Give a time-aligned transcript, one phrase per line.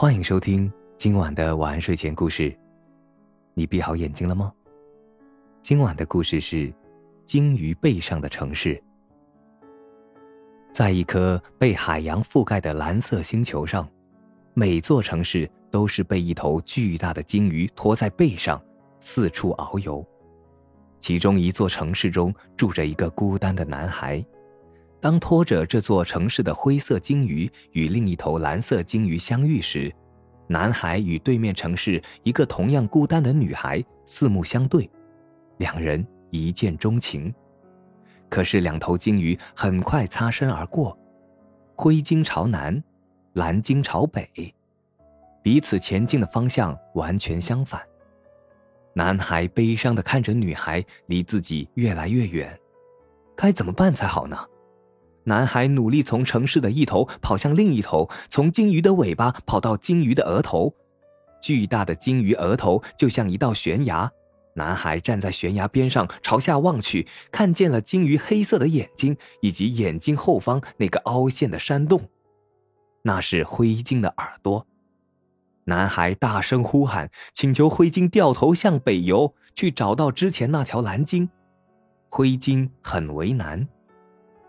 [0.00, 2.58] 欢迎收听今晚的晚安睡前故事。
[3.52, 4.50] 你闭好眼睛了吗？
[5.60, 6.56] 今晚的故事是
[7.26, 8.74] 《鲸鱼背上的城市》。
[10.72, 13.86] 在一颗被海洋覆盖的蓝色星球上，
[14.54, 18.58] 每座城市都是被一头巨大的鲸鱼拖在背上，
[19.00, 20.02] 四处遨游。
[20.98, 24.24] 其中一座城市中住着一个孤单的男孩。
[25.00, 29.92] 当拖着这座城市的灰色鲸鱼与另一头蓝色鲸鱼相遇时，
[30.46, 34.88] 男孩与对面城市一个同样孤单的女孩四目相对，
[35.56, 37.32] 两人一见钟情。
[38.28, 40.96] 可是两头鲸鱼很快擦身而过，
[41.74, 42.82] 灰鲸朝南，
[43.32, 44.28] 蓝鲸朝北，
[45.42, 47.80] 彼此前进的方向完全相反。
[48.92, 52.56] 男孩悲伤地看着女孩离自己越来越远，
[53.34, 54.36] 该怎么办才好呢？
[55.24, 60.74] 男孩努力从城市的一头跑向另一头，从鲸鱼的尾巴跑到鲸鱼的额头。
[61.40, 64.10] 巨大的鲸鱼额头就像一道悬崖。
[64.54, 72.08] 男孩站在悬崖边上，朝下望去，看见了鲸鱼黑色的眼睛以及眼睛后方那个凹陷的山洞，
[73.02, 74.66] 那是灰鲸的耳朵。
[75.64, 81.30] 男孩大声呼喊，请求灰鲸掉头向北游，去找到之前那条蓝鲸。
[82.10, 83.68] 灰鲸很为难。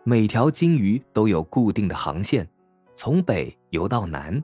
[0.03, 2.47] 每条鲸鱼都有固定的航线，
[2.95, 4.43] 从北游到南。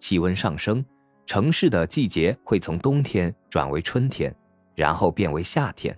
[0.00, 0.84] 气温上升，
[1.26, 4.34] 城市的季节会从冬天转为春天，
[4.74, 5.96] 然后变为夏天。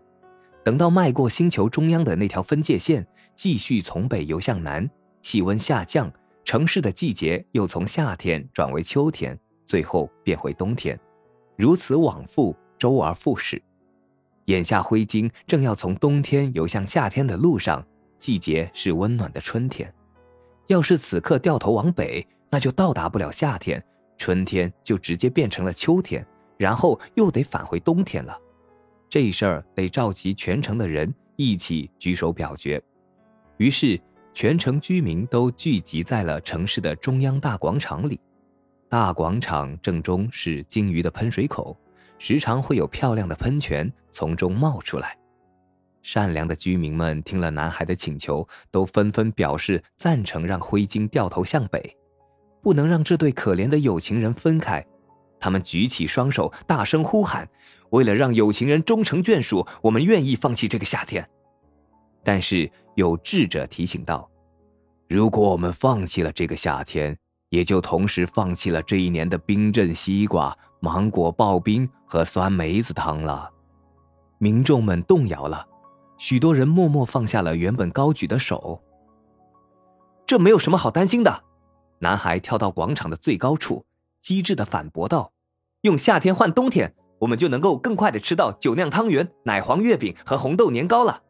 [0.62, 4.88] 等到迈过星球中央的那条分界线，继续从北游向南，
[5.22, 6.12] 气温下降，
[6.44, 10.98] 城市的季节又从夏天转为秋天，最后变回冬天，
[11.56, 13.60] 如此往复，周而复始。
[14.44, 17.82] 眼下灰鲸正要从冬天游向夏天的路上。
[18.18, 19.92] 季节是温暖的春天，
[20.66, 23.82] 要是此刻掉头往北，那就到达不了夏天，
[24.16, 28.36] 春天就直接变成了秋天，然后又得返回冬天了。
[29.08, 32.82] 这事儿得召集全城的人一起举手表决。
[33.56, 33.98] 于是，
[34.34, 38.20] 全城居民都聚集在了城市的中央大广场里。
[38.88, 41.76] 大广场正中是鲸鱼的喷水口，
[42.18, 45.17] 时常会有漂亮的喷泉从中冒出来。
[46.02, 51.96] 善良的居民们听了男孩的请求，都纷纷表示赞成，让灰鲸掉头向北，
[52.62, 54.84] 不能让这对可怜的有情人分开。
[55.40, 57.48] 他们举起双手，大声呼喊
[57.90, 61.28] ：“为了让有情人终成眷属，我们愿意放弃这个夏天。”
[62.24, 64.28] 但是有智者提醒道
[65.08, 67.16] ：“如果我们放弃了这个夏天，
[67.50, 73.48] 也就同时放弃了这一年的冰镇西瓜、芒果刨冰和酸梅子汤了。”
[74.38, 75.66] 民众们动摇了。
[76.18, 78.82] 许多人默默放下了原本高举的手。
[80.26, 81.44] 这没有什么好担心的，
[82.00, 83.86] 男孩跳到广场的最高处，
[84.20, 85.32] 机智的反驳道
[85.82, 91.22] ：“用夏天换冬天，我们就能够更快的吃到酒酿汤圆、奶黄月饼和红豆年糕了。”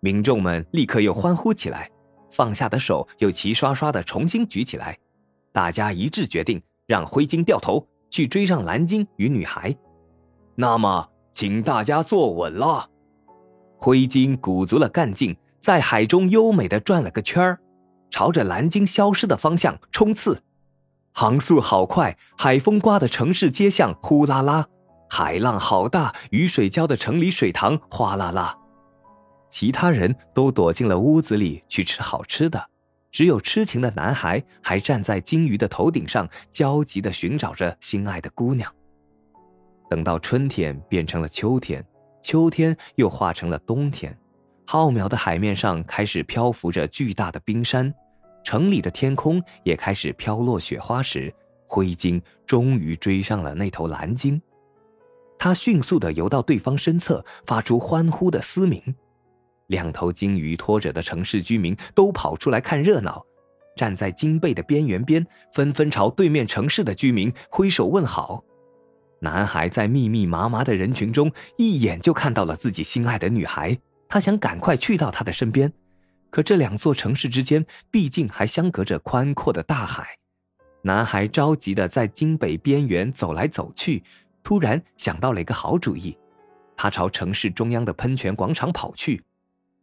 [0.00, 1.90] 民众们立刻又欢呼起来，
[2.30, 4.98] 放下的手又齐刷刷的重新举起来。
[5.52, 9.76] 大家一致决定让灰鲸掉头去追上蓝鲸与女孩。
[10.54, 12.88] 那么，请大家坐稳了。
[13.80, 17.60] 灰鲸鼓足了干劲，在海中优美的转了个圈儿，
[18.10, 20.42] 朝着蓝鲸消失的方向冲刺，
[21.14, 24.66] 航速好快，海风刮得城市街巷呼啦啦，
[25.08, 28.58] 海浪好大，雨水浇的城里水塘哗啦啦。
[29.48, 32.68] 其他人都躲进了屋子里去吃好吃的，
[33.10, 38.70] 只有痴情的男孩还站在鲸鱼的头顶上，焦急地寻找着心爱的姑娘。
[39.88, 41.82] 等到春天变成了秋天。
[42.20, 44.16] 秋天又化成了冬天，
[44.66, 47.92] 浩渺的海面上开始漂浮着巨大的冰山，
[48.44, 51.32] 城里的天空也开始飘落雪花时，
[51.66, 54.40] 灰鲸终于追上了那头蓝鲸。
[55.38, 58.82] 它迅速地游到对方身侧，发出欢呼的嘶鸣。
[59.68, 63.24] 两头鲸鱼拖着的城市居民都跑出来看热闹，
[63.76, 68.42] 站在鲸背的边缘边，纷纷朝对面城市的居民挥手问好。
[69.20, 73.76] 男孩在密密麻麻的人群中一眼就看到了自己心爱的女孩，
[74.08, 75.72] 他想赶快去到她的身边，
[76.30, 80.16] 可这两座城市之间毕竟还相隔着宽阔的大海。
[80.82, 84.04] 男孩着急的在京北边缘走来走去，
[84.44, 86.16] 突然想到了一个好主意，
[86.76, 89.22] 他朝城市中央的喷泉广场跑去。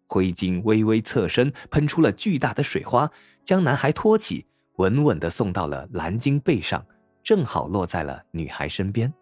[0.08, 3.12] 灰鲸微微侧身，喷出了巨大的水花，
[3.44, 4.46] 将男孩托起，
[4.78, 6.86] 稳稳的送到了蓝鲸背上，
[7.22, 9.14] 正好落在了女孩身边。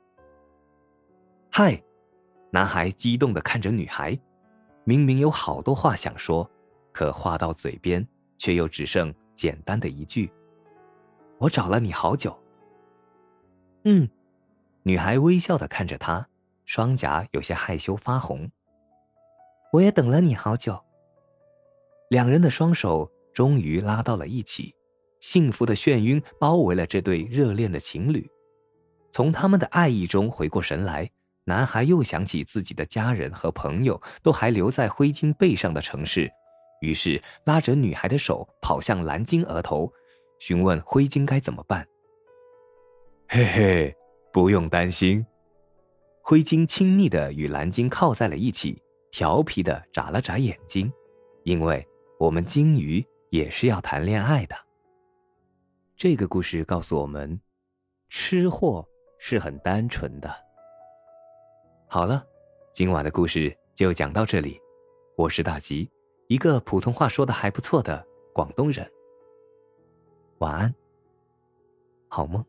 [1.55, 1.79] 嗨，
[2.49, 4.19] 男孩激动的看着女孩，
[4.85, 6.49] 明明有好多话想说，
[6.91, 8.03] 可话到嘴边
[8.39, 10.33] 却又只剩简单的一句
[11.37, 12.35] ：“我找了你好久。”
[13.85, 14.09] 嗯。
[14.81, 16.27] 女孩微笑的看着他，
[16.65, 18.49] 双颊有些害羞发红。
[19.73, 20.83] 我也等了你好久。
[22.09, 24.73] 两人的双手终于拉到了一起，
[25.19, 28.27] 幸福的眩晕包围了这对热恋的情侣。
[29.11, 31.07] 从他们的爱意中回过神来，
[31.45, 36.31] 男孩又想起自己的家人和朋友都还留在灰鲸背上的城市，
[36.81, 39.91] 于是拉着女孩的手跑向蓝鲸额头，
[40.39, 41.87] 询问灰鲸该怎么办。
[43.27, 43.95] 嘿嘿。
[44.33, 45.23] 不用担心，
[46.23, 48.81] 灰鲸亲昵的与蓝鲸靠在了一起，
[49.11, 50.91] 调皮的眨了眨眼睛，
[51.43, 51.87] 因为
[52.19, 54.55] 我们鲸鱼也是要谈恋爱的。
[55.95, 57.39] 这个故事告诉我们，
[58.09, 58.83] 吃货
[59.19, 60.35] 是很单纯的。
[61.93, 62.25] 好了，
[62.71, 64.59] 今晚的故事就讲到这里，
[65.15, 65.87] 我是大吉，
[66.27, 68.03] 一个普通话说的还不错的
[68.33, 68.91] 广东人。
[70.39, 70.73] 晚安，
[72.07, 72.43] 好梦。